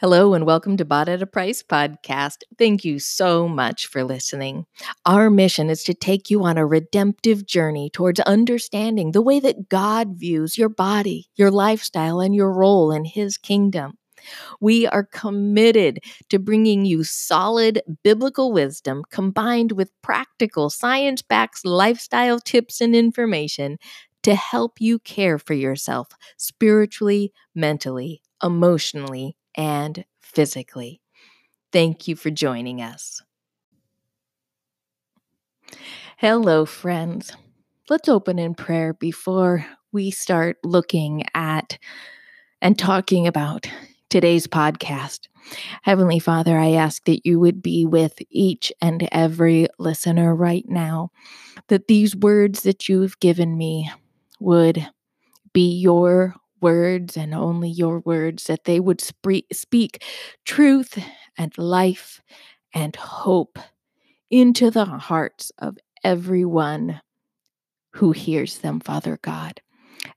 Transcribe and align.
Hello 0.00 0.34
and 0.34 0.44
welcome 0.44 0.76
to 0.76 0.84
Bought 0.84 1.08
at 1.08 1.22
a 1.22 1.26
Price 1.26 1.62
podcast. 1.62 2.42
Thank 2.58 2.84
you 2.84 2.98
so 2.98 3.48
much 3.48 3.86
for 3.86 4.04
listening. 4.04 4.66
Our 5.06 5.30
mission 5.30 5.70
is 5.70 5.82
to 5.84 5.94
take 5.94 6.28
you 6.28 6.44
on 6.44 6.58
a 6.58 6.66
redemptive 6.66 7.46
journey 7.46 7.88
towards 7.88 8.20
understanding 8.20 9.12
the 9.12 9.22
way 9.22 9.40
that 9.40 9.70
God 9.70 10.18
views 10.18 10.58
your 10.58 10.68
body, 10.68 11.30
your 11.36 11.50
lifestyle, 11.50 12.20
and 12.20 12.34
your 12.34 12.52
role 12.52 12.92
in 12.92 13.06
His 13.06 13.38
kingdom. 13.38 13.96
We 14.60 14.86
are 14.86 15.04
committed 15.04 16.00
to 16.30 16.38
bringing 16.38 16.84
you 16.84 17.04
solid 17.04 17.80
biblical 18.04 18.52
wisdom 18.52 19.02
combined 19.10 19.72
with 19.72 19.92
practical 20.02 20.68
science 20.68 21.22
backed 21.22 21.64
lifestyle 21.64 22.38
tips 22.38 22.82
and 22.82 22.94
information 22.94 23.78
to 24.24 24.34
help 24.34 24.80
you 24.80 24.98
care 24.98 25.38
for 25.38 25.54
yourself 25.54 26.08
spiritually, 26.36 27.32
mentally, 27.54 28.22
emotionally, 28.42 29.36
and 29.56 30.04
physically. 30.20 31.00
Thank 31.72 32.08
you 32.08 32.16
for 32.16 32.30
joining 32.30 32.80
us. 32.82 33.22
Hello, 36.18 36.64
friends. 36.64 37.32
Let's 37.88 38.08
open 38.08 38.38
in 38.38 38.54
prayer 38.54 38.94
before 38.94 39.66
we 39.92 40.10
start 40.10 40.56
looking 40.64 41.24
at 41.34 41.78
and 42.60 42.78
talking 42.78 43.26
about 43.26 43.66
today's 44.10 44.46
podcast. 44.46 45.28
Heavenly 45.82 46.18
Father, 46.18 46.58
I 46.58 46.72
ask 46.72 47.04
that 47.04 47.24
you 47.24 47.38
would 47.38 47.62
be 47.62 47.86
with 47.86 48.14
each 48.30 48.72
and 48.80 49.08
every 49.12 49.68
listener 49.78 50.34
right 50.34 50.64
now, 50.68 51.10
that 51.68 51.88
these 51.88 52.16
words 52.16 52.62
that 52.62 52.88
you've 52.88 53.20
given 53.20 53.56
me 53.56 53.90
would 54.40 54.86
be 55.52 55.70
your 55.78 56.34
words 56.60 57.16
and 57.16 57.34
only 57.34 57.68
your 57.68 58.00
words, 58.00 58.44
that 58.44 58.64
they 58.64 58.80
would 58.80 59.00
spe- 59.00 59.50
speak 59.52 60.02
truth 60.44 60.98
and 61.36 61.56
life 61.58 62.20
and 62.74 62.94
hope 62.96 63.58
into 64.30 64.70
the 64.70 64.84
hearts 64.84 65.52
of 65.58 65.78
everyone 66.04 67.00
who 67.94 68.12
hears 68.12 68.58
them, 68.58 68.80
Father 68.80 69.18
God. 69.22 69.60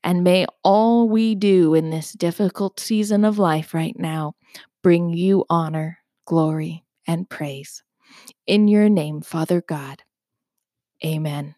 And 0.04 0.24
may 0.24 0.46
all 0.64 1.10
we 1.10 1.36
do 1.36 1.74
in 1.74 1.90
this 1.90 2.14
difficult 2.14 2.80
season 2.80 3.26
of 3.26 3.40
life 3.40 3.74
right 3.74 3.98
now 3.98 4.34
bring 4.84 5.10
you 5.14 5.46
honor, 5.50 6.00
glory, 6.26 6.84
and 7.08 7.30
praise. 7.30 7.84
In 8.46 8.68
your 8.68 8.90
name, 8.90 9.22
Father 9.22 9.62
God. 9.62 10.04
Amen. 11.04 11.56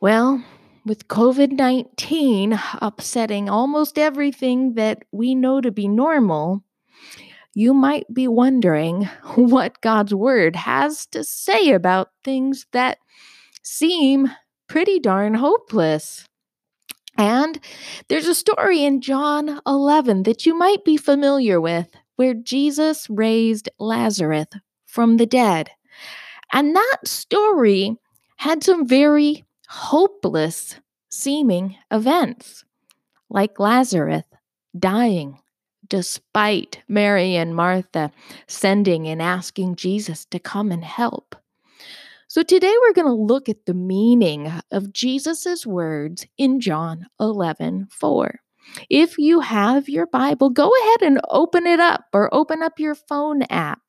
Well, 0.00 0.44
with 0.86 1.08
COVID 1.08 1.50
19 1.50 2.58
upsetting 2.80 3.50
almost 3.50 3.98
everything 3.98 4.74
that 4.74 5.02
we 5.10 5.34
know 5.34 5.60
to 5.60 5.72
be 5.72 5.88
normal, 5.88 6.62
you 7.54 7.74
might 7.74 8.06
be 8.14 8.28
wondering 8.28 9.04
what 9.34 9.80
God's 9.80 10.14
Word 10.14 10.54
has 10.54 11.04
to 11.06 11.24
say 11.24 11.72
about 11.72 12.10
things 12.22 12.66
that 12.72 12.98
seem 13.62 14.30
pretty 14.68 15.00
darn 15.00 15.34
hopeless. 15.34 16.28
And 17.18 17.58
there's 18.08 18.28
a 18.28 18.34
story 18.34 18.84
in 18.84 19.00
John 19.00 19.60
11 19.66 20.22
that 20.24 20.46
you 20.46 20.56
might 20.56 20.84
be 20.84 20.96
familiar 20.96 21.60
with 21.60 21.88
where 22.16 22.34
Jesus 22.34 23.08
raised 23.10 23.68
Lazarus 23.78 24.46
from 24.86 25.16
the 25.16 25.26
dead. 25.26 25.70
And 26.52 26.76
that 26.76 26.98
story 27.04 27.96
had 28.36 28.62
some 28.62 28.86
very 28.86 29.45
hopeless 29.68 30.76
seeming 31.10 31.76
events, 31.90 32.64
like 33.28 33.58
Lazarus 33.58 34.24
dying 34.78 35.38
despite 35.88 36.82
Mary 36.88 37.36
and 37.36 37.54
Martha 37.54 38.10
sending 38.46 39.06
and 39.06 39.22
asking 39.22 39.76
Jesus 39.76 40.24
to 40.26 40.38
come 40.38 40.72
and 40.72 40.84
help. 40.84 41.36
So 42.28 42.42
today 42.42 42.74
we're 42.82 42.92
going 42.92 43.06
to 43.06 43.12
look 43.12 43.48
at 43.48 43.66
the 43.66 43.74
meaning 43.74 44.52
of 44.72 44.92
Jesus' 44.92 45.64
words 45.64 46.26
in 46.38 46.60
John 46.60 47.06
11 47.20 47.88
4. 47.90 48.40
If 48.90 49.16
you 49.16 49.40
have 49.40 49.88
your 49.88 50.06
Bible, 50.06 50.50
go 50.50 50.70
ahead 50.82 51.02
and 51.02 51.20
open 51.30 51.66
it 51.66 51.78
up 51.78 52.06
or 52.12 52.34
open 52.34 52.62
up 52.62 52.80
your 52.80 52.96
phone 52.96 53.42
app 53.42 53.85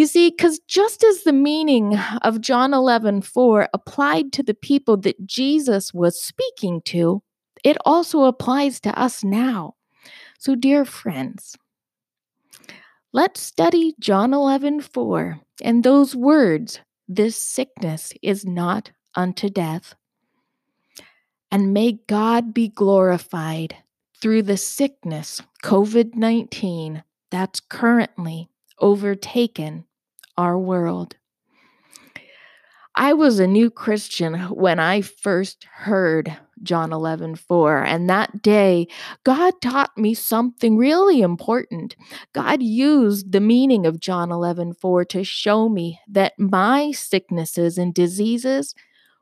you 0.00 0.06
see, 0.06 0.30
because 0.30 0.60
just 0.60 1.04
as 1.04 1.24
the 1.24 1.32
meaning 1.32 1.94
of 2.22 2.40
John 2.40 2.72
11 2.72 3.20
4 3.20 3.68
applied 3.74 4.32
to 4.32 4.42
the 4.42 4.54
people 4.54 4.96
that 4.96 5.26
Jesus 5.26 5.92
was 5.92 6.18
speaking 6.18 6.80
to, 6.86 7.22
it 7.62 7.76
also 7.84 8.24
applies 8.24 8.80
to 8.80 8.98
us 8.98 9.22
now. 9.22 9.74
So, 10.38 10.54
dear 10.54 10.86
friends, 10.86 11.54
let's 13.12 13.42
study 13.42 13.94
John 14.00 14.32
11 14.32 14.80
4 14.80 15.38
and 15.60 15.84
those 15.84 16.16
words, 16.16 16.80
this 17.06 17.36
sickness 17.36 18.14
is 18.22 18.46
not 18.46 18.92
unto 19.14 19.50
death. 19.50 19.94
And 21.50 21.74
may 21.74 21.98
God 22.06 22.54
be 22.54 22.68
glorified 22.68 23.76
through 24.18 24.44
the 24.44 24.56
sickness, 24.56 25.42
COVID 25.62 26.14
19, 26.14 27.04
that's 27.30 27.60
currently 27.60 28.48
overtaken 28.78 29.84
our 30.40 30.58
world. 30.58 31.16
I 32.96 33.12
was 33.12 33.38
a 33.38 33.46
new 33.46 33.70
Christian 33.70 34.34
when 34.48 34.80
I 34.80 35.00
first 35.00 35.64
heard 35.64 36.36
John 36.62 36.92
11 36.92 37.36
4. 37.36 37.84
And 37.84 38.10
that 38.10 38.42
day, 38.42 38.88
God 39.24 39.54
taught 39.62 39.96
me 39.96 40.12
something 40.14 40.76
really 40.76 41.20
important. 41.22 41.94
God 42.32 42.62
used 42.62 43.32
the 43.32 43.40
meaning 43.40 43.86
of 43.86 44.00
John 44.00 44.32
11 44.32 44.74
4 44.74 45.04
to 45.06 45.24
show 45.24 45.68
me 45.68 46.00
that 46.08 46.38
my 46.38 46.90
sicknesses 46.90 47.78
and 47.78 47.94
diseases 47.94 48.74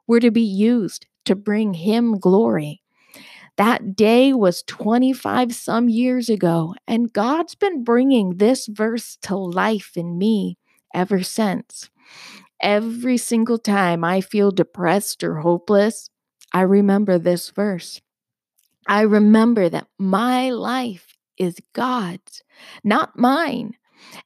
were 0.06 0.20
to 0.20 0.30
be 0.30 0.42
used 0.42 1.06
to 1.26 1.36
bring 1.36 1.74
Him 1.74 2.18
glory. 2.18 2.82
That 3.56 3.96
day 3.96 4.32
was 4.32 4.62
25 4.62 5.54
some 5.54 5.88
years 5.88 6.28
ago, 6.28 6.74
and 6.86 7.12
God's 7.12 7.54
been 7.54 7.84
bringing 7.84 8.36
this 8.36 8.66
verse 8.66 9.18
to 9.22 9.36
life 9.36 9.96
in 9.96 10.16
me 10.16 10.56
ever 10.94 11.22
since. 11.22 11.90
Every 12.60 13.16
single 13.16 13.58
time 13.58 14.04
I 14.04 14.20
feel 14.20 14.50
depressed 14.50 15.22
or 15.22 15.36
hopeless, 15.36 16.10
I 16.52 16.62
remember 16.62 17.18
this 17.18 17.50
verse. 17.50 18.00
I 18.86 19.02
remember 19.02 19.68
that 19.68 19.86
my 19.98 20.50
life 20.50 21.14
is 21.36 21.58
God's, 21.74 22.42
not 22.82 23.18
mine. 23.18 23.74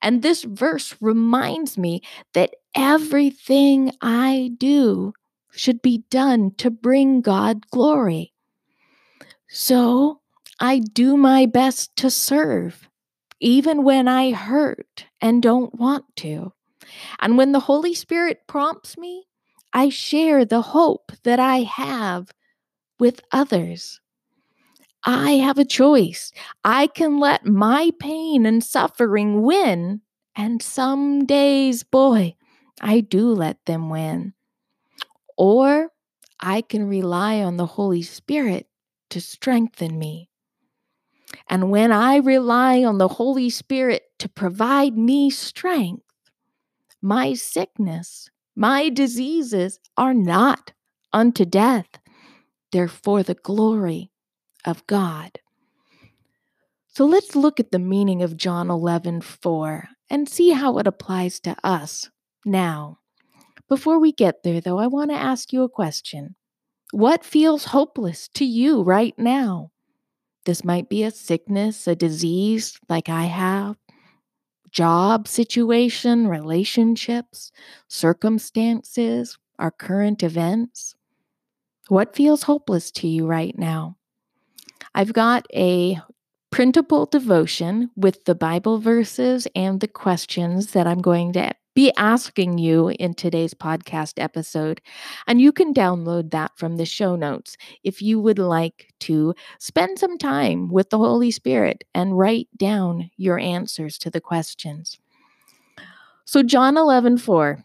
And 0.01 0.23
this 0.23 0.45
verse 0.45 0.95
reminds 1.01 1.77
me 1.77 2.03
that 2.35 2.55
everything 2.75 3.93
I 4.01 4.53
do 4.57 5.13
should 5.51 5.83
be 5.83 6.05
done 6.11 6.53
to 6.59 6.71
bring 6.71 7.21
God 7.21 7.67
glory. 7.71 8.33
So 9.49 10.21
I 10.61 10.79
do 10.79 11.17
my 11.17 11.47
best 11.47 11.95
to 11.97 12.11
serve, 12.11 12.89
even 13.43 13.83
when 13.83 14.07
I 14.07 14.31
hurt 14.31 15.07
and 15.21 15.43
don't 15.43 15.75
want 15.75 16.05
to. 16.19 16.53
And 17.21 17.37
when 17.37 17.51
the 17.51 17.61
Holy 17.61 17.93
Spirit 17.93 18.47
prompts 18.47 18.97
me, 18.97 19.27
I 19.73 19.89
share 19.89 20.45
the 20.45 20.63
hope 20.63 21.11
that 21.25 21.41
I 21.41 21.63
have 21.63 22.31
with 23.01 23.21
others. 23.33 24.01
I 25.05 25.33
have 25.33 25.59
a 25.59 25.65
choice. 25.65 26.31
I 26.63 26.87
can 26.87 27.19
let 27.19 27.45
my 27.45 27.91
pain 27.99 28.47
and 28.47 28.63
suffering 28.63 29.43
win, 29.43 30.03
and 30.37 30.63
some 30.63 31.27
days, 31.27 31.83
boy, 31.83 32.37
I 32.81 33.01
do 33.01 33.29
let 33.33 33.65
them 33.67 33.91
win. 33.91 34.35
Or 35.37 35.89
I 36.39 36.61
can 36.61 36.89
rely 36.89 37.43
on 37.43 37.57
the 37.57 37.67
Holy 37.67 38.03
Spirit 38.03 38.69
to 39.11 39.21
strengthen 39.21 39.99
me. 39.99 40.29
And 41.49 41.71
when 41.71 41.93
I 41.93 42.17
rely 42.17 42.85
on 42.85 42.99
the 42.99 43.09
Holy 43.09 43.51
Spirit 43.51 44.03
to 44.19 44.29
provide 44.29 44.97
me 44.97 45.31
strength, 45.31 46.05
my 47.01 47.35
sickness, 47.35 48.31
my 48.55 48.89
diseases 48.89 49.81
are 49.97 50.15
not 50.15 50.73
unto 51.13 51.45
death. 51.45 51.89
They're 52.71 52.89
for 52.89 53.23
the 53.23 53.35
glory 53.35 54.11
of 54.65 54.87
God. 54.87 55.39
So 56.89 57.05
let's 57.07 57.35
look 57.35 57.59
at 57.59 57.73
the 57.73 57.79
meaning 57.79 58.23
of 58.23 58.37
John 58.37 58.71
11 58.71 59.23
4 59.23 59.89
and 60.11 60.29
see 60.29 60.51
how 60.51 60.79
it 60.79 60.87
applies 60.87 61.41
to 61.41 61.57
us 61.65 62.11
now. 62.45 62.99
Before 63.69 63.99
we 63.99 64.13
get 64.13 64.43
there, 64.43 64.61
though, 64.61 64.79
I 64.79 64.87
want 64.87 65.11
to 65.11 65.17
ask 65.17 65.53
you 65.53 65.63
a 65.63 65.69
question. 65.69 66.37
What 66.93 67.25
feels 67.25 67.65
hopeless 67.67 68.29
to 68.35 68.45
you 68.45 68.83
right 68.83 69.15
now? 69.19 69.72
This 70.45 70.65
might 70.65 70.89
be 70.89 71.05
a 71.05 71.11
sickness, 71.11 71.87
a 71.87 71.95
disease 71.95 72.79
like 72.89 73.09
I 73.09 73.25
have, 73.25 73.77
job 74.71 75.29
situation, 75.29 76.27
relationships, 76.27 77.53
circumstances, 77.89 79.39
our 79.59 79.71
current 79.71 80.23
events? 80.23 80.95
What 81.89 82.17
feels 82.17 82.45
hopeless 82.45 82.91
to 82.93 83.09
you 83.09 83.27
right 83.27 83.57
now? 83.57 83.97
I've 84.95 85.13
got 85.13 85.47
a 85.55 86.01
printable 86.51 87.07
devotion 87.07 87.91
with 87.97 88.25
the 88.25 88.35
Bible 88.35 88.79
verses 88.79 89.47
and 89.55 89.81
the 89.81 89.89
questions 89.89 90.73
that 90.73 90.87
I'm 90.87 91.01
going 91.01 91.33
to 91.35 91.55
be 91.75 91.93
asking 91.97 92.59
you 92.59 92.89
in 92.99 93.15
today's 93.15 93.55
podcast 93.55 94.15
episode. 94.17 94.81
And 95.27 95.41
you 95.41 95.53
can 95.53 95.73
download 95.73 96.31
that 96.31 96.53
from 96.57 96.77
the 96.77 96.85
show 96.85 97.17
notes 97.17 97.57
if 97.83 98.03
you 98.03 98.21
would 98.21 98.39
like 98.39 98.93
to 99.01 99.35
spend 99.59 99.99
some 99.99 100.19
time 100.19 100.71
with 100.71 100.91
the 100.91 100.99
Holy 100.99 101.31
Spirit 101.31 101.85
and 101.95 102.19
write 102.19 102.49
down 102.57 103.11
your 103.17 103.39
answers 103.39 103.99
to 103.99 104.11
the 104.11 104.21
questions. 104.21 104.99
So, 106.25 106.43
John 106.43 106.77
11, 106.77 107.19
4, 107.19 107.65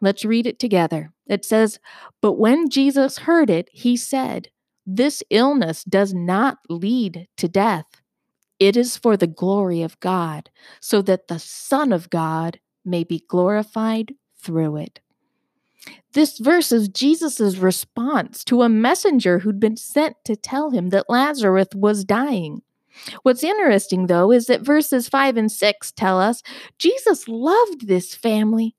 let's 0.00 0.24
read 0.24 0.46
it 0.46 0.58
together. 0.58 1.12
It 1.26 1.44
says, 1.44 1.78
But 2.20 2.34
when 2.34 2.68
Jesus 2.68 3.18
heard 3.18 3.50
it, 3.50 3.68
he 3.72 3.96
said, 3.96 4.48
This 4.86 5.22
illness 5.30 5.84
does 5.84 6.12
not 6.12 6.58
lead 6.68 7.28
to 7.36 7.48
death. 7.48 8.02
It 8.58 8.76
is 8.76 8.96
for 8.96 9.16
the 9.16 9.26
glory 9.26 9.82
of 9.82 10.00
God, 10.00 10.50
so 10.80 11.02
that 11.02 11.28
the 11.28 11.38
Son 11.38 11.92
of 11.92 12.08
God 12.08 12.58
may 12.86 13.04
be 13.04 13.24
glorified 13.28 14.14
through 14.36 14.76
it. 14.76 15.00
This 16.12 16.38
verse 16.38 16.72
is 16.72 16.88
Jesus' 16.88 17.56
response 17.56 18.42
to 18.44 18.62
a 18.62 18.68
messenger 18.68 19.40
who'd 19.40 19.60
been 19.60 19.76
sent 19.76 20.16
to 20.24 20.36
tell 20.36 20.70
him 20.70 20.88
that 20.90 21.10
Lazarus 21.10 21.68
was 21.74 22.04
dying. 22.04 22.62
What's 23.22 23.44
interesting, 23.44 24.06
though, 24.06 24.32
is 24.32 24.46
that 24.46 24.62
verses 24.62 25.08
5 25.08 25.36
and 25.36 25.52
6 25.52 25.92
tell 25.92 26.18
us 26.20 26.42
Jesus 26.78 27.28
loved 27.28 27.86
this 27.86 28.14
family, 28.14 28.74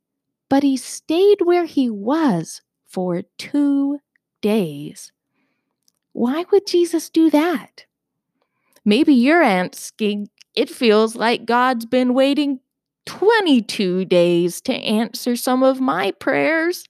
but 0.50 0.63
he 0.63 0.75
stayed 0.75 1.42
where 1.44 1.65
he 1.65 1.89
was 1.89 2.62
for 2.88 3.21
two 3.38 4.00
days. 4.42 5.12
Why 6.13 6.45
would 6.51 6.65
Jesus 6.65 7.10
do 7.10 7.30
that? 7.30 7.86
Maybe 8.83 9.13
you're 9.13 9.44
asking, 9.44 10.30
it 10.56 10.69
feels 10.69 11.15
like 11.15 11.45
God's 11.45 11.86
been 11.86 12.13
waiting 12.15 12.62
22 13.07 14.06
days 14.06 14.62
to 14.62 14.74
answer 14.74 15.36
some 15.36 15.63
of 15.63 15.81
my 15.81 16.12
prayers. 16.12 16.86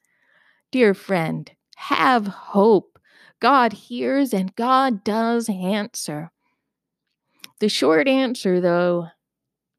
Dear 0.72 0.94
friend, 0.94 1.50
have 1.78 2.28
hope. 2.28 3.00
God 3.40 3.72
hears 3.72 4.34
and 4.34 4.54
God 4.56 5.04
does 5.04 5.48
answer. 5.48 6.32
The 7.60 7.70
short 7.70 8.08
answer, 8.08 8.60
though, 8.60 9.08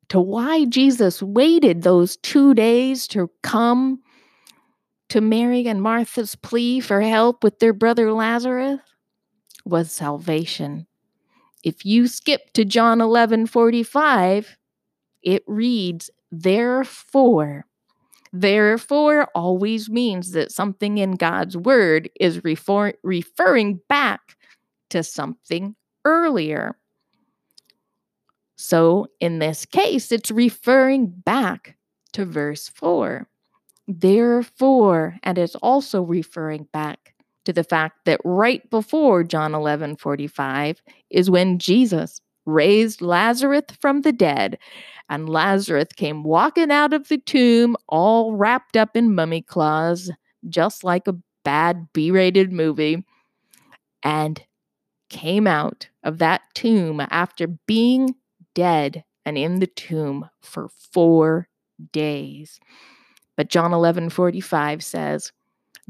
to 0.08 0.20
why 0.20 0.64
Jesus 0.64 1.22
waited 1.22 1.82
those 1.82 2.16
two 2.16 2.54
days 2.54 3.06
to 3.08 3.30
come 3.42 4.00
to 5.10 5.20
Mary 5.20 5.66
and 5.66 5.82
Martha's 5.82 6.34
plea 6.34 6.80
for 6.80 7.00
help 7.00 7.42
with 7.42 7.58
their 7.58 7.72
brother 7.72 8.12
Lazarus 8.12 8.80
was 9.64 9.90
salvation. 9.90 10.86
If 11.64 11.84
you 11.84 12.06
skip 12.06 12.52
to 12.54 12.64
John 12.64 13.00
11 13.00 13.46
45, 13.46 14.56
it 15.22 15.42
reads, 15.46 16.10
Therefore, 16.30 17.64
therefore 18.32 19.28
always 19.34 19.88
means 19.88 20.32
that 20.32 20.52
something 20.52 20.98
in 20.98 21.12
God's 21.12 21.56
word 21.56 22.10
is 22.20 22.44
refer- 22.44 22.94
referring 23.02 23.80
back 23.88 24.36
to 24.90 25.02
something 25.02 25.74
earlier. 26.04 26.76
So 28.56 29.06
in 29.20 29.38
this 29.38 29.64
case, 29.64 30.10
it's 30.12 30.30
referring 30.30 31.06
back 31.08 31.76
to 32.12 32.24
verse 32.24 32.68
4. 32.68 33.28
Therefore, 33.86 35.16
and 35.22 35.38
it's 35.38 35.54
also 35.56 36.02
referring 36.02 36.68
back 36.72 37.14
to 37.46 37.52
the 37.52 37.64
fact 37.64 38.04
that 38.04 38.20
right 38.24 38.68
before 38.68 39.24
John 39.24 39.54
11 39.54 39.96
45 39.96 40.82
is 41.08 41.30
when 41.30 41.58
Jesus 41.58 42.20
raised 42.48 43.02
Lazarus 43.02 43.64
from 43.80 44.00
the 44.00 44.12
dead, 44.12 44.58
and 45.08 45.28
Lazarus 45.28 45.88
came 45.94 46.22
walking 46.22 46.70
out 46.70 46.92
of 46.92 47.08
the 47.08 47.18
tomb 47.18 47.76
all 47.88 48.34
wrapped 48.34 48.76
up 48.76 48.96
in 48.96 49.14
mummy 49.14 49.42
cloths, 49.42 50.10
just 50.48 50.82
like 50.82 51.06
a 51.06 51.16
bad 51.44 51.88
B 51.92 52.10
rated 52.10 52.52
movie, 52.52 53.04
and 54.02 54.42
came 55.08 55.46
out 55.46 55.88
of 56.02 56.18
that 56.18 56.42
tomb 56.54 57.00
after 57.10 57.46
being 57.46 58.14
dead 58.54 59.04
and 59.24 59.38
in 59.38 59.60
the 59.60 59.66
tomb 59.66 60.28
for 60.42 60.68
four 60.92 61.48
days. 61.92 62.58
But 63.36 63.48
John 63.48 63.72
11 63.72 64.10
45 64.10 64.82
says, 64.82 65.32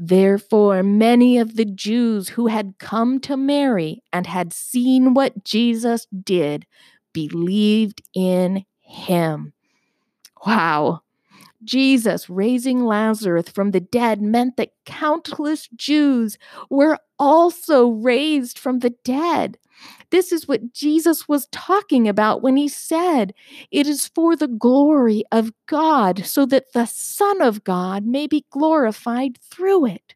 Therefore, 0.01 0.81
many 0.81 1.37
of 1.37 1.57
the 1.57 1.65
Jews 1.65 2.29
who 2.29 2.47
had 2.47 2.75
come 2.79 3.19
to 3.19 3.35
Mary 3.35 4.01
and 4.13 4.25
had 4.25 4.53
seen 4.53 5.13
what 5.13 5.43
Jesus 5.43 6.07
did 6.23 6.65
believed 7.11 8.01
in 8.15 8.63
him. 8.79 9.51
Wow. 10.45 11.01
Jesus 11.63 12.29
raising 12.29 12.85
Lazarus 12.85 13.49
from 13.49 13.71
the 13.71 13.79
dead 13.79 14.21
meant 14.21 14.57
that 14.57 14.73
countless 14.85 15.67
Jews 15.75 16.37
were 16.69 16.99
also 17.17 17.89
raised 17.89 18.57
from 18.57 18.79
the 18.79 18.91
dead. 19.03 19.57
This 20.09 20.31
is 20.31 20.47
what 20.47 20.73
Jesus 20.73 21.27
was 21.27 21.47
talking 21.51 22.07
about 22.07 22.41
when 22.41 22.57
he 22.57 22.67
said, 22.67 23.33
It 23.71 23.87
is 23.87 24.07
for 24.07 24.35
the 24.35 24.47
glory 24.47 25.23
of 25.31 25.51
God, 25.67 26.25
so 26.25 26.45
that 26.47 26.73
the 26.73 26.85
Son 26.85 27.41
of 27.41 27.63
God 27.63 28.05
may 28.05 28.27
be 28.27 28.45
glorified 28.49 29.37
through 29.41 29.85
it. 29.85 30.15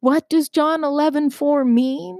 What 0.00 0.28
does 0.28 0.48
John 0.48 0.84
11 0.84 1.30
4 1.30 1.64
mean? 1.64 2.18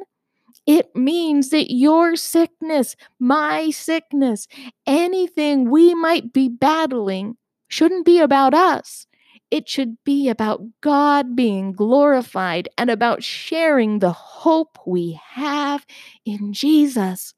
It 0.66 0.94
means 0.94 1.50
that 1.50 1.72
your 1.72 2.14
sickness, 2.14 2.94
my 3.18 3.70
sickness, 3.70 4.46
anything 4.86 5.70
we 5.70 5.94
might 5.94 6.32
be 6.32 6.48
battling 6.48 7.36
shouldn't 7.72 8.04
be 8.04 8.20
about 8.20 8.52
us. 8.52 9.06
It 9.50 9.66
should 9.66 9.96
be 10.04 10.28
about 10.28 10.62
God 10.82 11.34
being 11.34 11.72
glorified 11.72 12.68
and 12.76 12.90
about 12.90 13.22
sharing 13.22 13.98
the 13.98 14.12
hope 14.12 14.78
we 14.86 15.18
have 15.30 15.86
in 16.26 16.52
Jesus. 16.52 17.34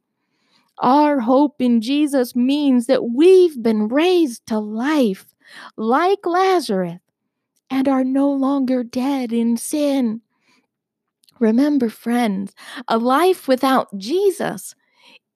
Our 0.78 1.20
hope 1.20 1.60
in 1.60 1.81
Jesus 1.81 2.34
means 2.34 2.86
that 2.86 3.04
we've 3.04 3.62
been 3.62 3.86
raised 3.86 4.44
to 4.48 4.58
life 4.58 5.34
like 5.76 6.26
Lazarus 6.26 6.98
and 7.70 7.88
are 7.88 8.04
no 8.04 8.28
longer 8.30 8.82
dead 8.82 9.32
in 9.32 9.56
sin. 9.56 10.20
Remember, 11.38 11.88
friends, 11.88 12.54
a 12.88 12.98
life 12.98 13.46
without 13.46 13.96
Jesus, 13.98 14.75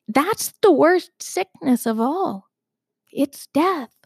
that's 0.08 0.54
the 0.60 0.72
worst 0.72 1.10
sickness 1.20 1.86
of 1.86 2.00
all. 2.00 2.48
It's 3.12 3.46
death. 3.54 3.97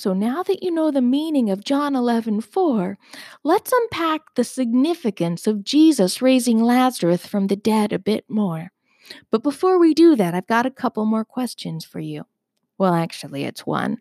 So 0.00 0.14
now 0.14 0.42
that 0.44 0.62
you 0.62 0.70
know 0.70 0.90
the 0.90 1.02
meaning 1.02 1.50
of 1.50 1.62
John 1.62 1.94
11 1.94 2.40
4, 2.40 2.96
let's 3.44 3.70
unpack 3.70 4.34
the 4.34 4.44
significance 4.44 5.46
of 5.46 5.62
Jesus 5.62 6.22
raising 6.22 6.64
Lazarus 6.64 7.26
from 7.26 7.48
the 7.48 7.56
dead 7.56 7.92
a 7.92 7.98
bit 7.98 8.24
more. 8.26 8.72
But 9.30 9.42
before 9.42 9.78
we 9.78 9.92
do 9.92 10.16
that, 10.16 10.32
I've 10.34 10.46
got 10.46 10.64
a 10.64 10.70
couple 10.70 11.04
more 11.04 11.26
questions 11.26 11.84
for 11.84 12.00
you. 12.00 12.24
Well, 12.78 12.94
actually, 12.94 13.44
it's 13.44 13.66
one. 13.66 13.98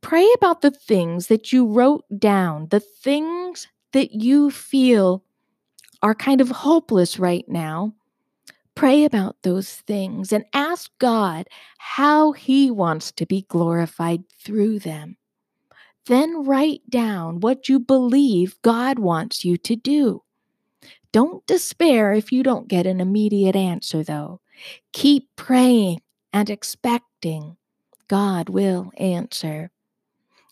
Pray 0.00 0.28
about 0.34 0.60
the 0.60 0.72
things 0.72 1.28
that 1.28 1.52
you 1.52 1.68
wrote 1.68 2.04
down, 2.18 2.66
the 2.70 2.80
things 2.80 3.68
that 3.92 4.10
you 4.10 4.50
feel 4.50 5.22
are 6.02 6.16
kind 6.16 6.40
of 6.40 6.50
hopeless 6.50 7.16
right 7.16 7.44
now, 7.46 7.94
Pray 8.84 9.04
about 9.06 9.36
those 9.40 9.76
things 9.76 10.30
and 10.30 10.44
ask 10.52 10.90
God 10.98 11.48
how 11.78 12.32
He 12.32 12.70
wants 12.70 13.12
to 13.12 13.24
be 13.24 13.46
glorified 13.48 14.24
through 14.28 14.80
them. 14.80 15.16
Then 16.04 16.44
write 16.44 16.82
down 16.90 17.40
what 17.40 17.66
you 17.66 17.78
believe 17.78 18.60
God 18.60 18.98
wants 18.98 19.42
you 19.42 19.56
to 19.56 19.74
do. 19.74 20.22
Don't 21.12 21.46
despair 21.46 22.12
if 22.12 22.30
you 22.30 22.42
don't 22.42 22.68
get 22.68 22.86
an 22.86 23.00
immediate 23.00 23.56
answer, 23.56 24.04
though. 24.04 24.42
Keep 24.92 25.30
praying 25.34 26.02
and 26.30 26.50
expecting. 26.50 27.56
God 28.06 28.50
will 28.50 28.92
answer. 28.98 29.70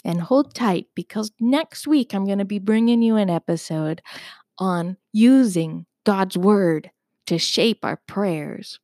And 0.07 0.23
hold 0.23 0.55
tight 0.55 0.87
because 0.95 1.33
next 1.39 1.87
week 1.87 2.15
I'm 2.15 2.25
going 2.25 2.39
to 2.39 2.47
be 2.47 2.59
bringing 2.59 3.03
you 3.03 3.17
an 3.17 3.29
episode 3.29 4.01
on 4.57 4.97
using 5.13 5.85
God's 6.07 6.39
Word 6.39 6.92
to 7.27 7.39
shape 7.39 7.85
our 7.85 7.97
prayers. 8.07 8.79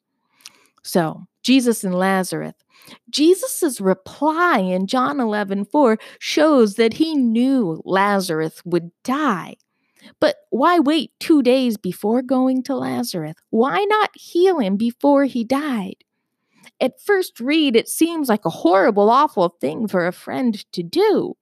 So, 0.83 1.27
Jesus 1.43 1.85
and 1.85 1.95
Lazarus. 1.95 2.55
Jesus' 3.11 3.81
reply 3.81 4.59
in 4.59 4.87
John 4.87 5.21
11 5.21 5.67
4 5.67 5.99
shows 6.19 6.75
that 6.75 6.95
he 6.95 7.15
knew 7.15 7.83
Lazarus 7.85 8.63
would 8.65 8.91
die. 9.03 9.57
But 10.21 10.37
why 10.51 10.79
wait 10.79 11.13
two 11.21 11.43
days 11.43 11.77
before 11.77 12.23
going 12.23 12.63
to 12.65 12.77
Lazarus? 12.77 13.35
Why 13.51 13.85
not 13.85 14.11
heal 14.15 14.59
him 14.59 14.77
before 14.77 15.25
he 15.25 15.45
died? 15.45 15.97
At 16.81 17.01
first 17.01 17.41
read, 17.41 17.75
it 17.75 17.89
seems 17.89 18.29
like 18.29 18.45
a 18.45 18.51
horrible, 18.51 19.11
awful 19.11 19.57
thing 19.61 19.89
for 19.89 20.07
a 20.07 20.13
friend 20.13 20.65
to 20.73 20.83
do. 20.83 21.37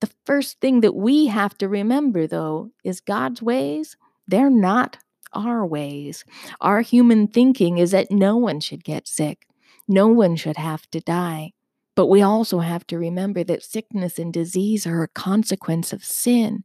The 0.00 0.10
first 0.24 0.60
thing 0.60 0.80
that 0.80 0.94
we 0.94 1.26
have 1.26 1.56
to 1.58 1.68
remember, 1.68 2.26
though, 2.26 2.70
is 2.84 3.00
God's 3.00 3.42
ways, 3.42 3.96
they're 4.26 4.50
not 4.50 4.98
our 5.32 5.66
ways. 5.66 6.24
Our 6.60 6.80
human 6.80 7.26
thinking 7.28 7.78
is 7.78 7.90
that 7.92 8.10
no 8.10 8.36
one 8.36 8.60
should 8.60 8.84
get 8.84 9.08
sick, 9.08 9.46
no 9.88 10.08
one 10.08 10.36
should 10.36 10.56
have 10.56 10.90
to 10.90 11.00
die. 11.00 11.52
But 11.94 12.06
we 12.06 12.22
also 12.22 12.60
have 12.60 12.86
to 12.86 12.98
remember 12.98 13.44
that 13.44 13.62
sickness 13.62 14.18
and 14.18 14.32
disease 14.32 14.86
are 14.86 15.02
a 15.02 15.08
consequence 15.08 15.92
of 15.92 16.04
sin, 16.04 16.64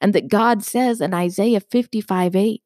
and 0.00 0.14
that 0.14 0.28
God 0.28 0.62
says 0.62 1.00
in 1.00 1.14
Isaiah 1.14 1.60
55 1.60 2.36
8, 2.36 2.62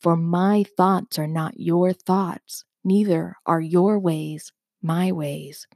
For 0.00 0.16
my 0.16 0.64
thoughts 0.76 1.18
are 1.18 1.26
not 1.26 1.60
your 1.60 1.92
thoughts, 1.92 2.64
neither 2.82 3.36
are 3.44 3.60
your 3.60 3.98
ways 3.98 4.52
my 4.82 5.12
ways. 5.12 5.66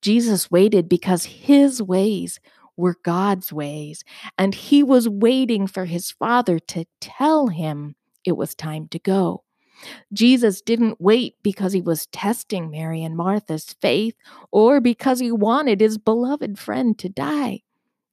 Jesus 0.00 0.50
waited 0.50 0.88
because 0.88 1.24
his 1.24 1.82
ways 1.82 2.38
were 2.76 2.96
God's 3.02 3.52
ways, 3.52 4.04
and 4.38 4.54
he 4.54 4.82
was 4.82 5.08
waiting 5.08 5.66
for 5.66 5.86
his 5.86 6.12
Father 6.12 6.58
to 6.60 6.84
tell 7.00 7.48
him 7.48 7.96
it 8.28 8.36
was 8.36 8.54
time 8.54 8.88
to 8.88 8.98
go. 8.98 9.44
Jesus 10.12 10.60
didn't 10.60 11.00
wait 11.00 11.36
because 11.42 11.72
he 11.72 11.80
was 11.80 12.06
testing 12.06 12.70
Mary 12.70 13.02
and 13.02 13.16
Martha's 13.16 13.76
faith 13.80 14.16
or 14.50 14.80
because 14.80 15.20
he 15.20 15.30
wanted 15.30 15.80
his 15.80 15.98
beloved 15.98 16.58
friend 16.58 16.98
to 16.98 17.08
die. 17.08 17.62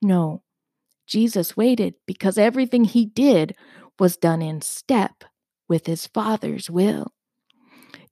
No, 0.02 0.44
Jesus 1.08 1.58
waited 1.58 1.96
because 2.06 2.38
everything 2.38 2.84
he 2.84 3.06
did 3.06 3.56
was 4.00 4.18
done 4.18 4.42
in 4.42 4.62
step 4.62 5.24
with 5.68 5.88
his 5.88 6.08
Father's 6.08 6.70
will. 6.70 7.14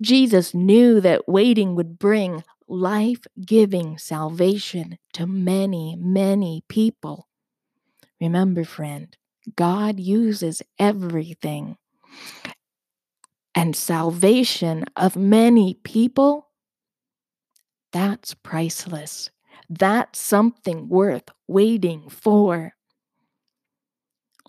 Jesus 0.02 0.54
knew 0.54 1.00
that 1.02 1.28
waiting 1.28 1.76
would 1.76 2.00
bring 2.00 2.44
life 2.68 3.26
giving 3.46 3.98
salvation 3.98 4.98
to 5.14 5.28
many, 5.28 5.96
many 6.00 6.64
people. 6.68 7.28
Remember, 8.20 8.64
friend, 8.64 9.16
God 9.56 10.00
uses 10.00 10.62
everything. 10.80 11.78
And 13.56 13.76
salvation 13.76 14.86
of 14.96 15.16
many 15.16 15.76
people, 15.84 16.50
that's 17.92 18.34
priceless. 18.34 19.30
That's 19.70 20.20
something 20.20 20.90
worth 20.90 21.30
waiting 21.48 22.10
for. 22.10 22.74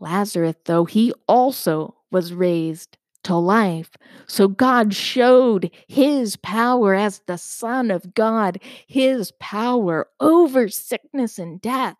Lazarus, 0.00 0.56
though, 0.64 0.86
he 0.86 1.12
also 1.28 1.96
was 2.10 2.32
raised 2.32 2.96
to 3.24 3.34
life. 3.34 3.90
So 4.26 4.48
God 4.48 4.94
showed 4.94 5.70
his 5.88 6.36
power 6.36 6.94
as 6.94 7.20
the 7.26 7.38
Son 7.38 7.90
of 7.90 8.14
God, 8.14 8.60
his 8.86 9.32
power 9.40 10.08
over 10.20 10.68
sickness 10.68 11.38
and 11.38 11.60
death 11.60 11.96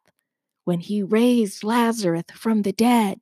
when 0.64 0.80
he 0.80 1.02
raised 1.02 1.64
Lazarus 1.64 2.25
from 2.35 2.62
the 2.62 2.73
dead. 2.73 3.21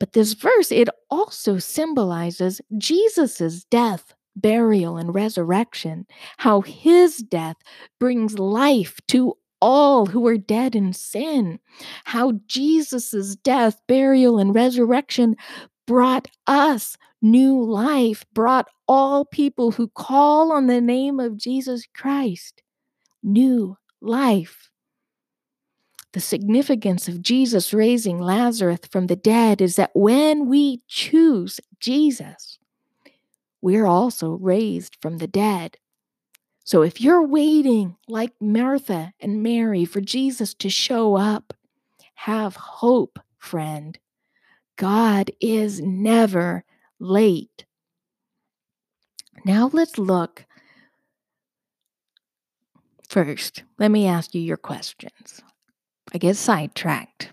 But 0.00 0.14
this 0.14 0.32
verse, 0.32 0.72
it 0.72 0.88
also 1.10 1.58
symbolizes 1.58 2.60
Jesus' 2.76 3.64
death, 3.64 4.14
burial, 4.34 4.96
and 4.96 5.14
resurrection, 5.14 6.06
how 6.38 6.62
his 6.62 7.18
death 7.18 7.58
brings 8.00 8.38
life 8.38 8.98
to 9.08 9.34
all 9.60 10.06
who 10.06 10.26
are 10.26 10.38
dead 10.38 10.74
in 10.74 10.92
sin. 10.94 11.60
How 12.04 12.40
Jesus' 12.46 13.36
death, 13.36 13.80
burial, 13.86 14.38
and 14.38 14.54
resurrection 14.54 15.36
brought 15.86 16.28
us 16.46 16.96
new 17.22 17.62
life, 17.62 18.24
brought 18.32 18.68
all 18.88 19.26
people 19.26 19.72
who 19.72 19.88
call 19.88 20.50
on 20.50 20.66
the 20.66 20.80
name 20.80 21.20
of 21.20 21.36
Jesus 21.36 21.86
Christ 21.94 22.62
new 23.22 23.76
life. 24.00 24.69
The 26.12 26.20
significance 26.20 27.06
of 27.06 27.22
Jesus 27.22 27.72
raising 27.72 28.18
Lazarus 28.18 28.80
from 28.90 29.06
the 29.06 29.16
dead 29.16 29.60
is 29.60 29.76
that 29.76 29.92
when 29.94 30.48
we 30.48 30.82
choose 30.88 31.60
Jesus, 31.78 32.58
we're 33.60 33.86
also 33.86 34.32
raised 34.32 34.96
from 35.00 35.18
the 35.18 35.28
dead. 35.28 35.76
So 36.64 36.82
if 36.82 37.00
you're 37.00 37.26
waiting 37.26 37.96
like 38.08 38.32
Martha 38.40 39.12
and 39.20 39.42
Mary 39.42 39.84
for 39.84 40.00
Jesus 40.00 40.52
to 40.54 40.68
show 40.68 41.16
up, 41.16 41.54
have 42.14 42.56
hope, 42.56 43.18
friend. 43.38 43.98
God 44.76 45.30
is 45.40 45.80
never 45.80 46.64
late. 46.98 47.64
Now 49.44 49.70
let's 49.72 49.96
look. 49.96 50.44
First, 53.08 53.64
let 53.78 53.90
me 53.90 54.06
ask 54.06 54.34
you 54.34 54.40
your 54.40 54.56
questions. 54.56 55.42
I 56.12 56.18
get 56.18 56.36
sidetracked. 56.36 57.32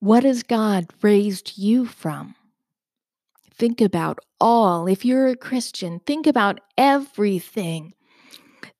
What 0.00 0.24
has 0.24 0.42
God 0.42 0.86
raised 1.02 1.58
you 1.58 1.86
from? 1.86 2.34
Think 3.54 3.80
about 3.80 4.18
all, 4.40 4.86
if 4.86 5.04
you're 5.04 5.28
a 5.28 5.36
Christian, 5.36 6.00
think 6.00 6.26
about 6.26 6.60
everything 6.76 7.94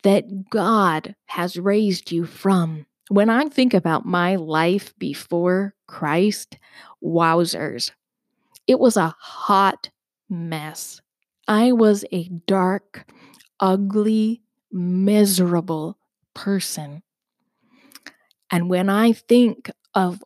that 0.02 0.50
God 0.50 1.14
has 1.26 1.56
raised 1.56 2.12
you 2.12 2.26
from. 2.26 2.86
When 3.08 3.30
I 3.30 3.48
think 3.48 3.72
about 3.72 4.04
my 4.04 4.36
life 4.36 4.96
before 4.98 5.74
Christ, 5.86 6.58
wowzers, 7.02 7.92
it 8.66 8.78
was 8.78 8.96
a 8.96 9.14
hot 9.18 9.90
mess. 10.28 11.00
I 11.48 11.72
was 11.72 12.04
a 12.12 12.28
dark, 12.46 13.10
ugly, 13.60 14.42
miserable 14.70 15.98
person. 16.34 17.02
And 18.50 18.70
when 18.70 18.88
I 18.88 19.12
think 19.12 19.70
of 19.94 20.22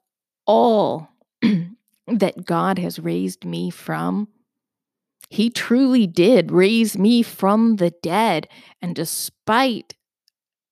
all 0.46 1.08
that 2.06 2.44
God 2.44 2.78
has 2.78 2.98
raised 2.98 3.44
me 3.44 3.70
from, 3.70 4.28
he 5.30 5.48
truly 5.48 6.06
did 6.06 6.50
raise 6.50 6.98
me 6.98 7.22
from 7.22 7.76
the 7.76 7.92
dead. 8.02 8.48
And 8.82 8.94
despite 8.94 9.94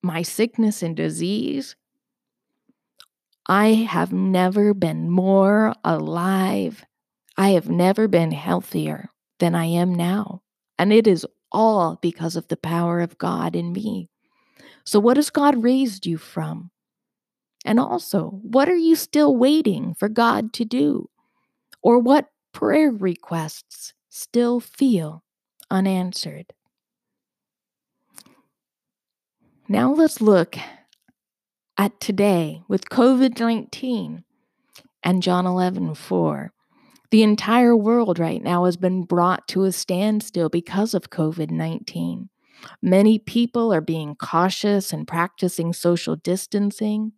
my 0.02 0.23
sickness 0.23 0.83
and 0.83 0.97
disease, 0.97 1.76
I 3.47 3.69
have 3.69 4.12
never 4.12 4.75
been 4.75 5.09
more 5.09 5.75
alive. 5.85 6.85
I 7.37 7.50
have 7.50 7.71
never 7.71 8.09
been 8.09 8.33
healthier 8.33 9.11
than 9.38 9.55
I 9.55 9.67
am 9.67 9.95
now. 9.95 10.43
And 10.78 10.93
it 10.93 11.07
is 11.07 11.26
all 11.50 11.99
because 12.02 12.37
of 12.37 12.49
the 12.49 12.57
power 12.57 13.00
of 13.00 13.17
God 13.17 13.57
in 13.57 13.73
me. 13.73 14.11
So, 14.85 15.00
what 15.00 15.17
has 15.17 15.31
God 15.31 15.62
raised 15.62 16.05
you 16.05 16.19
from? 16.19 16.71
And 17.68 17.78
also, 17.78 18.30
what 18.40 18.66
are 18.70 18.76
you 18.76 18.96
still 18.96 19.37
waiting 19.37 19.92
for 19.92 20.08
God 20.08 20.54
to 20.54 20.64
do? 20.64 21.10
Or 21.82 21.98
what 21.98 22.30
prayer 22.50 22.90
requests 22.90 23.92
still 24.08 24.58
feel 24.58 25.22
unanswered. 25.70 26.54
Now 29.68 29.92
let's 29.92 30.22
look 30.22 30.56
at 31.76 32.00
today 32.00 32.62
with 32.68 32.88
COVID 32.88 33.38
19 33.38 34.25
and 35.02 35.22
John 35.22 35.44
11 35.44 35.94
4. 35.94 36.52
The 37.10 37.22
entire 37.22 37.76
world 37.76 38.18
right 38.18 38.42
now 38.42 38.64
has 38.64 38.78
been 38.78 39.02
brought 39.02 39.46
to 39.48 39.64
a 39.64 39.72
standstill 39.72 40.48
because 40.48 40.94
of 40.94 41.10
COVID 41.10 41.50
19. 41.50 42.30
Many 42.80 43.18
people 43.18 43.75
are 43.75 43.82
being 43.82 44.14
cautious 44.14 44.90
and 44.90 45.06
practicing 45.06 45.75
social 45.75 46.16
distancing. 46.16 47.12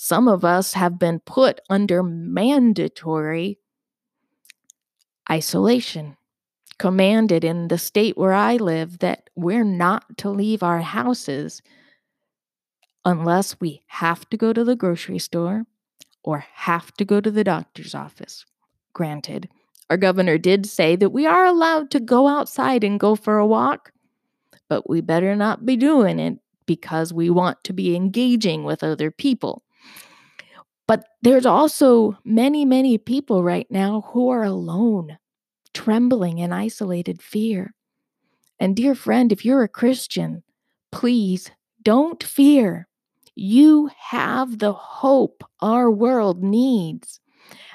Some 0.00 0.28
of 0.28 0.44
us 0.44 0.74
have 0.74 0.96
been 0.96 1.18
put 1.18 1.60
under 1.68 2.04
mandatory 2.04 3.58
isolation 5.28 6.16
commanded 6.78 7.42
in 7.42 7.66
the 7.66 7.78
state 7.78 8.16
where 8.16 8.32
I 8.32 8.58
live 8.58 9.00
that 9.00 9.28
we're 9.34 9.64
not 9.64 10.16
to 10.18 10.30
leave 10.30 10.62
our 10.62 10.82
houses 10.82 11.62
unless 13.04 13.58
we 13.58 13.82
have 13.88 14.30
to 14.30 14.36
go 14.36 14.52
to 14.52 14.62
the 14.62 14.76
grocery 14.76 15.18
store 15.18 15.64
or 16.22 16.44
have 16.52 16.92
to 16.92 17.04
go 17.04 17.20
to 17.20 17.32
the 17.32 17.42
doctor's 17.42 17.92
office. 17.92 18.46
Granted, 18.92 19.48
our 19.90 19.96
governor 19.96 20.38
did 20.38 20.64
say 20.66 20.94
that 20.94 21.10
we 21.10 21.26
are 21.26 21.44
allowed 21.44 21.90
to 21.90 21.98
go 21.98 22.28
outside 22.28 22.84
and 22.84 23.00
go 23.00 23.16
for 23.16 23.38
a 23.38 23.46
walk, 23.46 23.90
but 24.68 24.88
we 24.88 25.00
better 25.00 25.34
not 25.34 25.66
be 25.66 25.76
doing 25.76 26.20
it 26.20 26.38
because 26.66 27.12
we 27.12 27.28
want 27.28 27.64
to 27.64 27.72
be 27.72 27.96
engaging 27.96 28.62
with 28.62 28.84
other 28.84 29.10
people. 29.10 29.64
But 30.88 31.04
there's 31.20 31.46
also 31.46 32.18
many, 32.24 32.64
many 32.64 32.96
people 32.96 33.44
right 33.44 33.70
now 33.70 34.06
who 34.12 34.30
are 34.30 34.42
alone 34.42 35.18
trembling 35.74 36.38
in 36.38 36.52
isolated 36.52 37.22
fear. 37.22 37.74
And, 38.58 38.74
dear 38.74 38.96
friend, 38.96 39.30
if 39.30 39.44
you're 39.44 39.62
a 39.62 39.68
Christian, 39.68 40.42
please 40.90 41.52
don't 41.82 42.24
fear. 42.24 42.88
You 43.36 43.90
have 44.10 44.58
the 44.58 44.72
hope 44.72 45.44
our 45.60 45.90
world 45.90 46.42
needs. 46.42 47.20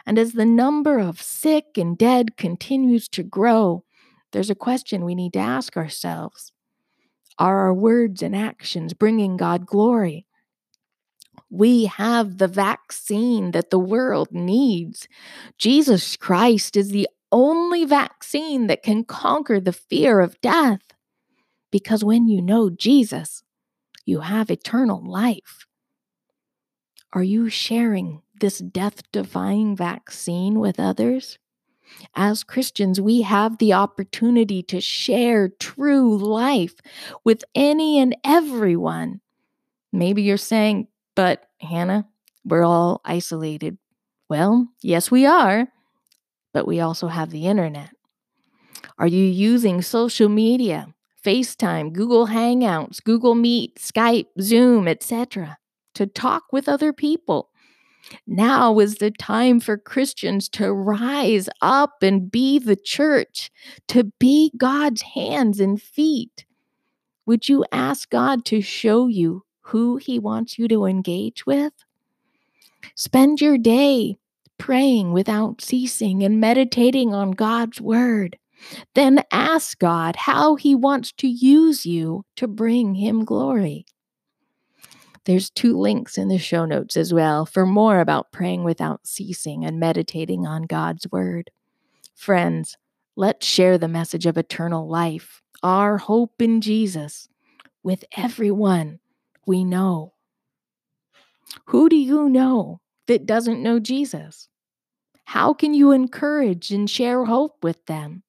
And 0.06 0.18
as 0.18 0.34
the 0.34 0.46
number 0.46 1.00
of 1.00 1.22
sick 1.22 1.78
and 1.78 1.98
dead 1.98 2.36
continues 2.36 3.08
to 3.10 3.24
grow, 3.24 3.86
there's 4.32 4.50
a 4.50 4.56
question 4.56 5.06
we 5.06 5.16
need 5.16 5.34
to 5.34 5.40
ask 5.40 5.78
ourselves 5.78 6.52
Are 7.38 7.60
our 7.60 7.74
words 7.74 8.24
and 8.24 8.36
actions 8.36 8.94
bringing 8.94 9.38
God 9.38 9.68
glory? 9.68 10.26
We 11.54 11.86
have 11.86 12.40
the 12.40 12.48
vaccine 12.48 13.52
that 13.52 13.70
the 13.70 13.78
world 13.78 14.30
needs. 14.32 15.08
Jesus 15.60 16.18
Christ 16.18 16.76
is 16.76 16.90
the 16.90 17.08
only 17.32 17.86
vaccine 17.86 18.66
that 18.66 18.82
can 18.82 19.04
conquer 19.04 19.60
the 19.60 19.72
fear 19.72 20.20
of 20.20 20.42
death. 20.42 20.82
Because 21.70 22.04
when 22.04 22.28
you 22.28 22.42
know 22.42 22.72
Jesus, 22.72 23.44
you 24.04 24.22
have 24.22 24.50
eternal 24.50 25.08
life. 25.08 25.68
Are 27.14 27.22
you 27.22 27.52
sharing 27.52 28.24
this 28.40 28.58
death 28.58 29.04
defying 29.12 29.76
vaccine 29.76 30.60
with 30.60 30.80
others? 30.80 31.38
As 32.16 32.44
Christians, 32.44 33.00
we 33.00 33.22
have 33.22 33.60
the 33.60 33.74
opportunity 33.74 34.64
to 34.64 34.82
share 34.82 35.50
true 35.50 36.18
life 36.18 36.74
with 37.24 37.44
any 37.54 38.00
and 38.00 38.16
everyone. 38.24 39.22
Maybe 39.92 40.24
you're 40.24 40.38
saying, 40.38 40.88
but 41.16 41.48
Hannah, 41.60 42.08
we're 42.46 42.64
all 42.64 43.02
isolated. 43.06 43.78
Well, 44.30 44.68
yes, 44.82 45.12
we 45.12 45.26
are, 45.26 45.68
but 46.54 46.68
we 46.68 46.80
also 46.80 47.08
have 47.08 47.30
the 47.30 47.48
internet. 47.48 47.90
Are 48.98 49.08
you 49.08 49.26
using 49.26 49.82
social 49.82 50.30
media, 50.30 50.94
FaceTime, 51.24 51.94
Google 51.94 52.28
Hangouts, 52.28 53.04
Google 53.04 53.36
Meet, 53.36 53.76
Skype, 53.76 54.28
Zoom, 54.42 54.88
etc., 54.88 55.58
to 55.96 56.06
talk 56.06 56.44
with 56.52 56.68
other 56.68 56.94
people? 56.94 57.50
Now 58.28 58.80
is 58.80 58.96
the 58.96 59.12
time 59.12 59.60
for 59.60 59.78
Christians 59.78 60.50
to 60.50 60.74
rise 60.74 61.48
up 61.62 62.04
and 62.04 62.30
be 62.30 62.60
the 62.60 62.76
church, 62.76 63.52
to 63.88 64.12
be 64.20 64.52
God's 64.58 65.02
hands 65.02 65.60
and 65.60 65.82
feet. 65.82 66.46
Would 67.26 67.48
you 67.48 67.66
ask 67.72 68.10
God 68.10 68.44
to 68.46 68.62
show 68.62 69.08
you 69.08 69.46
who 69.64 69.98
He 69.98 70.20
wants 70.20 70.58
you 70.58 70.68
to 70.68 70.86
engage 70.86 71.46
with? 71.46 71.74
Spend 72.96 73.42
your 73.42 73.58
day 73.58 74.18
praying 74.58 75.14
without 75.14 75.62
ceasing 75.62 76.24
and 76.24 76.40
meditating 76.40 77.14
on 77.14 77.32
God's 77.32 77.82
word. 77.82 78.38
Then 78.96 79.24
ask 79.32 79.78
God 79.80 80.16
how 80.16 80.56
He 80.56 80.76
wants 80.76 81.12
to 81.14 81.28
use 81.28 81.86
you 81.86 82.26
to 82.36 82.48
bring 82.48 82.96
Him 82.96 83.26
glory. 83.26 83.86
There's 85.26 85.50
two 85.50 85.78
links 85.78 86.18
in 86.18 86.28
the 86.28 86.38
show 86.38 86.66
notes 86.66 86.98
as 86.98 87.14
well 87.14 87.46
for 87.46 87.66
more 87.66 88.00
about 88.00 88.32
praying 88.32 88.64
without 88.64 89.08
ceasing 89.08 89.64
and 89.64 89.80
meditating 89.80 90.46
on 90.46 90.64
God's 90.64 91.10
word. 91.12 91.50
Friends, 92.14 92.78
let's 93.16 93.46
share 93.46 93.78
the 93.78 93.88
message 93.88 94.26
of 94.26 94.38
eternal 94.38 94.88
life, 94.88 95.42
our 95.62 95.98
hope 95.98 96.42
in 96.42 96.60
Jesus, 96.60 97.30
with 97.84 98.04
everyone 98.18 99.00
we 99.46 99.64
know. 99.64 100.14
Who 101.68 101.90
do 101.90 101.96
you 101.96 102.30
know 102.30 102.82
that 103.08 103.26
doesn't 103.26 103.62
know 103.62 103.80
Jesus? 103.80 104.50
How 105.26 105.54
can 105.54 105.74
you 105.74 105.92
encourage 105.92 106.72
and 106.72 106.90
share 106.90 107.26
hope 107.26 107.64
with 107.64 107.86
them? 107.86 108.24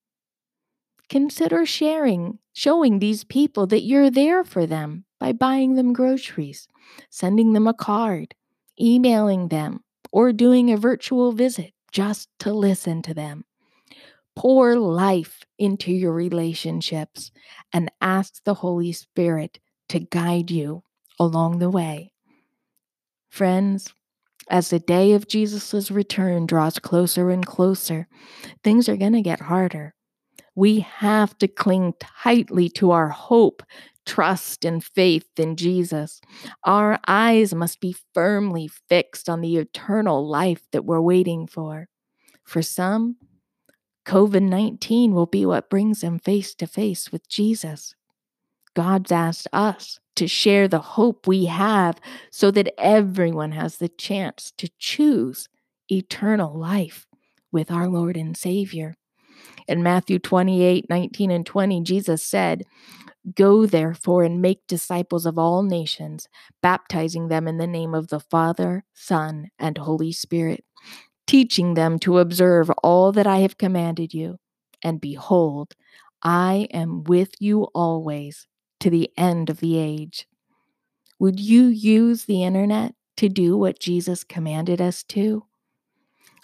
Consider 1.09 1.67
sharing, 1.67 2.39
showing 2.53 2.99
these 2.99 3.25
people 3.25 3.67
that 3.69 3.83
you're 3.83 4.11
there 4.11 4.45
for 4.45 4.67
them 4.67 5.05
by 5.21 5.33
buying 5.33 5.75
them 5.75 5.93
groceries, 5.93 6.67
sending 7.11 7.53
them 7.53 7.67
a 7.67 7.75
card, 7.75 8.35
emailing 8.81 9.49
them, 9.49 9.81
or 10.13 10.33
doing 10.33 10.71
a 10.71 10.77
virtual 10.77 11.33
visit 11.33 11.73
just 11.93 12.29
to 12.41 12.53
listen 12.53 13.03
to 13.03 13.15
them. 13.15 13.45
Pour 14.35 14.77
life 14.77 15.45
into 15.59 15.93
your 15.93 16.13
relationships 16.13 17.31
and 17.73 17.91
ask 18.01 18.43
the 18.45 18.55
Holy 18.55 18.93
Spirit 18.93 19.61
to 19.89 20.01
guide 20.01 20.51
you 20.51 20.83
along 21.19 21.59
the 21.59 21.71
way. 21.71 22.13
Friends, 23.29 23.93
as 24.49 24.71
the 24.71 24.79
day 24.79 25.13
of 25.13 25.29
Jesus' 25.29 25.91
return 25.91 26.47
draws 26.47 26.79
closer 26.79 27.31
and 27.31 27.45
closer, 27.47 28.07
things 28.63 28.89
are 28.89 28.97
going 28.97 29.15
to 29.15 29.23
get 29.23 29.41
harder. 29.41 29.95
We 30.55 30.81
have 30.81 31.37
to 31.39 31.49
cling 31.49 31.95
tightly 31.99 32.69
to 32.71 32.93
our 32.93 33.09
hope 33.09 33.63
trust 34.07 34.65
and 34.65 34.85
faith 34.85 35.29
in 35.37 35.57
Jesus. 35.57 36.21
Our 36.65 37.01
eyes 37.07 37.55
must 37.55 37.81
be 37.81 37.97
firmly 38.13 38.69
fixed 38.89 39.29
on 39.29 39.41
the 39.41 39.57
eternal 39.57 40.29
life 40.29 40.63
that 40.73 40.85
we're 40.85 41.01
waiting 41.01 41.47
for. 41.47 41.89
For 42.45 42.63
some, 42.63 43.17
COVID 44.07 44.43
19 44.43 45.15
will 45.15 45.27
be 45.27 45.47
what 45.47 45.71
brings 45.71 46.03
them 46.03 46.19
face 46.19 46.55
to 46.57 46.67
face 46.67 47.11
with 47.11 47.29
Jesus. 47.29 47.95
God's 48.75 49.11
asked 49.11 49.49
us 49.53 50.01
to 50.17 50.29
share 50.29 50.69
the 50.69 50.81
hope 50.81 51.27
we 51.27 51.47
have 51.47 52.01
so 52.31 52.51
that 52.51 52.73
everyone 52.79 53.53
has 53.53 53.77
the 53.77 53.89
chance 53.89 54.53
to 54.59 54.69
choose 54.79 55.49
eternal 55.91 56.59
life 56.59 57.07
with 57.53 57.71
our 57.71 57.89
Lord 57.89 58.17
and 58.17 58.37
Savior. 58.37 58.95
In 59.67 59.83
Matthew 59.83 60.19
28 60.19 60.87
19 60.89 61.31
and 61.31 61.47
20, 61.47 61.83
Jesus 61.83 62.23
said, 62.23 62.65
Go 63.35 63.65
therefore 63.65 64.23
and 64.23 64.43
make 64.43 64.67
disciples 64.67 65.25
of 65.25 65.39
all 65.39 65.63
nations, 65.63 66.29
baptizing 66.61 67.29
them 67.29 67.49
in 67.49 67.57
the 67.57 67.67
name 67.67 67.95
of 67.95 68.09
the 68.09 68.21
Father, 68.21 68.85
Son, 68.93 69.49
and 69.59 69.79
Holy 69.79 70.13
Spirit, 70.13 70.65
teaching 71.27 71.73
them 71.73 71.99
to 72.01 72.19
observe 72.19 72.69
all 72.83 73.13
that 73.13 73.27
I 73.27 73.39
have 73.39 73.57
commanded 73.57 74.13
you. 74.13 74.37
And 74.83 75.01
behold, 75.01 75.75
I 76.23 76.69
am 76.71 77.05
with 77.05 77.31
you 77.41 77.65
always 77.75 78.47
to 78.85 78.91
the 78.91 79.11
end 79.17 79.49
of 79.49 79.61
the 79.61 79.79
age. 79.79 80.29
Would 81.19 81.41
you 81.41 81.65
use 81.65 82.27
the 82.27 82.45
internet 82.45 82.95
to 83.17 83.31
do 83.31 83.57
what 83.57 83.81
Jesus 83.81 84.25
commanded 84.25 84.79
us 84.79 85.03
to? 85.05 85.47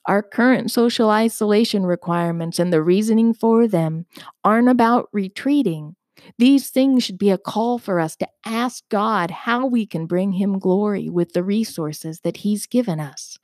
Our 0.06 0.22
current 0.22 0.70
social 0.70 1.10
isolation 1.10 1.84
requirements 1.84 2.58
and 2.58 2.72
the 2.72 2.82
reasoning 2.82 3.34
for 3.34 3.68
them 3.68 4.06
aren't 4.42 4.70
about 4.70 5.10
retreating 5.12 5.96
these 6.38 6.70
things 6.70 7.04
should 7.04 7.18
be 7.18 7.30
a 7.30 7.36
call 7.36 7.78
for 7.78 8.00
us 8.00 8.16
to 8.16 8.28
ask 8.46 8.88
God 8.88 9.30
how 9.30 9.66
we 9.66 9.84
can 9.84 10.06
bring 10.06 10.32
Him 10.32 10.58
glory 10.58 11.10
with 11.10 11.34
the 11.34 11.42
resources 11.42 12.20
that 12.20 12.38
He's 12.38 12.66
given 12.66 13.00
us. 13.00 13.38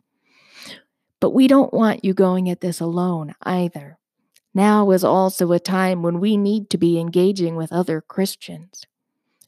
But 1.20 1.30
we 1.30 1.48
don't 1.48 1.74
want 1.74 2.04
you 2.04 2.14
going 2.14 2.48
at 2.48 2.61
this 2.61 2.80
alone 2.80 3.35
either. 3.42 3.98
Now 4.56 4.90
is 4.90 5.04
also 5.04 5.52
a 5.52 5.60
time 5.60 6.00
when 6.00 6.18
we 6.18 6.38
need 6.38 6.70
to 6.70 6.78
be 6.78 6.98
engaging 6.98 7.56
with 7.56 7.70
other 7.70 8.00
Christians. 8.00 8.84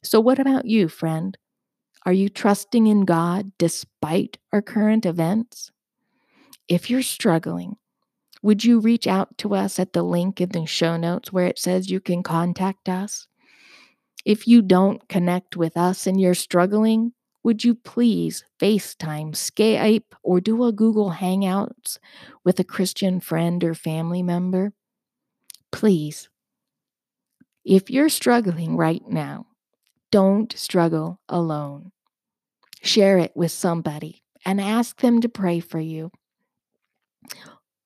So, 0.02 0.20
what 0.20 0.38
about 0.38 0.66
you, 0.66 0.86
friend? 0.86 1.34
Are 2.04 2.12
you 2.12 2.28
trusting 2.28 2.86
in 2.86 3.06
God 3.06 3.52
despite 3.56 4.36
our 4.52 4.60
current 4.60 5.06
events? 5.06 5.70
If 6.68 6.90
you're 6.90 7.00
struggling, 7.00 7.76
would 8.42 8.64
you 8.64 8.80
reach 8.80 9.06
out 9.06 9.38
to 9.38 9.54
us 9.54 9.78
at 9.78 9.94
the 9.94 10.02
link 10.02 10.42
in 10.42 10.50
the 10.50 10.66
show 10.66 10.98
notes 10.98 11.32
where 11.32 11.46
it 11.46 11.58
says 11.58 11.90
you 11.90 12.00
can 12.00 12.22
contact 12.22 12.86
us? 12.86 13.28
If 14.26 14.46
you 14.46 14.60
don't 14.60 15.08
connect 15.08 15.56
with 15.56 15.78
us 15.78 16.06
and 16.06 16.20
you're 16.20 16.34
struggling, 16.34 17.14
would 17.42 17.64
you 17.64 17.74
please 17.74 18.44
FaceTime, 18.60 19.32
Skype, 19.32 20.12
or 20.22 20.38
do 20.38 20.64
a 20.64 20.70
Google 20.70 21.12
Hangouts 21.12 21.96
with 22.44 22.60
a 22.60 22.64
Christian 22.64 23.20
friend 23.20 23.64
or 23.64 23.72
family 23.72 24.22
member? 24.22 24.74
Please. 25.72 26.28
If 27.64 27.90
you're 27.90 28.08
struggling 28.08 28.76
right 28.76 29.06
now, 29.06 29.46
don't 30.10 30.52
struggle 30.56 31.20
alone. 31.28 31.92
Share 32.82 33.18
it 33.18 33.32
with 33.34 33.50
somebody 33.50 34.22
and 34.44 34.60
ask 34.60 35.00
them 35.00 35.20
to 35.20 35.28
pray 35.28 35.60
for 35.60 35.80
you. 35.80 36.10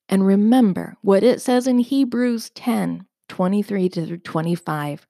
And 0.09 0.27
remember 0.27 0.97
what 1.01 1.25
it 1.25 1.41
says 1.41 1.67
in 1.67 1.79
Hebrews 1.79 2.51
10 2.51 3.07
23 3.29 3.89
to 3.89 4.19
25. 4.19 5.07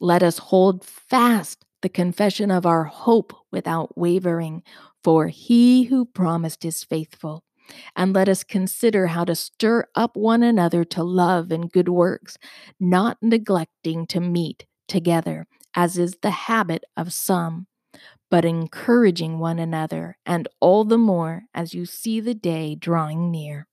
Let 0.00 0.22
us 0.22 0.38
hold 0.38 0.82
fast 0.84 1.66
the 1.82 1.90
confession 1.90 2.50
of 2.50 2.64
our 2.64 2.84
hope 2.84 3.34
without 3.52 3.96
wavering, 3.96 4.62
for 5.04 5.28
he 5.28 5.84
who 5.84 6.06
promised 6.06 6.64
is 6.64 6.82
faithful. 6.82 7.44
And 7.94 8.14
let 8.14 8.28
us 8.28 8.44
consider 8.44 9.08
how 9.08 9.24
to 9.24 9.34
stir 9.34 9.86
up 9.94 10.16
one 10.16 10.42
another 10.42 10.84
to 10.84 11.02
love 11.02 11.50
and 11.50 11.70
good 11.70 11.88
works, 11.88 12.38
not 12.80 13.18
neglecting 13.20 14.06
to 14.08 14.20
meet 14.20 14.66
together, 14.86 15.46
as 15.74 15.98
is 15.98 16.16
the 16.22 16.30
habit 16.30 16.84
of 16.96 17.12
some, 17.12 17.66
but 18.30 18.44
encouraging 18.44 19.38
one 19.38 19.58
another, 19.58 20.16
and 20.24 20.48
all 20.60 20.84
the 20.84 20.98
more 20.98 21.44
as 21.54 21.74
you 21.74 21.86
see 21.86 22.20
the 22.20 22.34
day 22.34 22.74
drawing 22.74 23.30
near. 23.30 23.66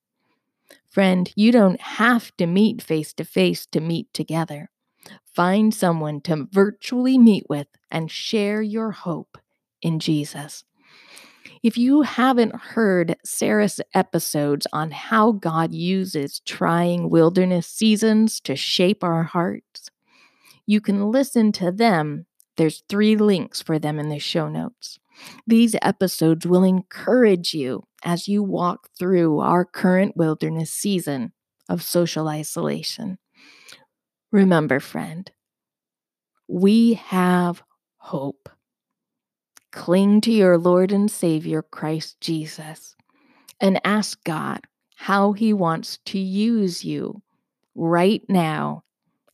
Friend, 0.89 1.31
you 1.35 1.51
don't 1.51 1.81
have 1.81 2.35
to 2.37 2.45
meet 2.45 2.81
face 2.81 3.13
to 3.13 3.25
face 3.25 3.65
to 3.67 3.81
meet 3.81 4.13
together. 4.13 4.69
Find 5.25 5.73
someone 5.73 6.21
to 6.21 6.47
virtually 6.49 7.17
meet 7.17 7.45
with 7.49 7.67
and 7.91 8.09
share 8.09 8.61
your 8.61 8.91
hope 8.91 9.37
in 9.81 9.99
Jesus. 9.99 10.63
If 11.65 11.79
you 11.79 12.03
haven't 12.03 12.55
heard 12.55 13.17
Sarah's 13.25 13.81
episodes 13.95 14.67
on 14.71 14.91
how 14.91 15.31
God 15.31 15.73
uses 15.73 16.39
trying 16.41 17.09
wilderness 17.09 17.65
seasons 17.65 18.39
to 18.41 18.55
shape 18.55 19.03
our 19.03 19.23
hearts, 19.23 19.89
you 20.67 20.79
can 20.79 21.09
listen 21.09 21.51
to 21.53 21.71
them. 21.71 22.27
There's 22.55 22.83
three 22.87 23.15
links 23.15 23.63
for 23.63 23.79
them 23.79 23.97
in 23.97 24.09
the 24.09 24.19
show 24.19 24.47
notes. 24.47 24.99
These 25.47 25.75
episodes 25.81 26.45
will 26.45 26.63
encourage 26.63 27.55
you 27.55 27.87
as 28.03 28.27
you 28.27 28.43
walk 28.43 28.89
through 28.99 29.39
our 29.39 29.65
current 29.65 30.15
wilderness 30.15 30.69
season 30.71 31.33
of 31.67 31.81
social 31.81 32.27
isolation. 32.27 33.17
Remember, 34.31 34.79
friend, 34.79 35.31
we 36.47 36.93
have 36.93 37.63
hope. 37.97 38.49
Cling 39.75 40.21
to 40.21 40.31
your 40.31 40.57
Lord 40.57 40.93
and 40.93 41.11
Savior, 41.11 41.61
Christ 41.61 42.21
Jesus, 42.21 42.95
and 43.59 43.79
ask 43.83 44.23
God 44.23 44.61
how 44.95 45.33
He 45.33 45.51
wants 45.51 45.99
to 46.05 46.17
use 46.17 46.85
you 46.85 47.21
right 47.75 48.23
now 48.29 48.83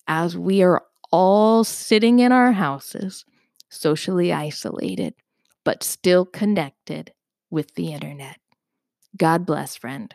as 0.08 0.36
we 0.36 0.63
are 0.63 0.82
all 1.12 1.63
sitting 1.63 2.17
in 2.17 2.32
our 2.32 2.54
houses, 2.54 3.23
socially 3.69 4.34
isolated, 4.34 5.13
but 5.63 5.84
still 5.84 6.25
connected 6.25 7.13
with 7.51 7.75
the 7.75 7.93
internet. 7.93 8.39
God 9.15 9.45
bless, 9.45 9.75
friend. 9.75 10.13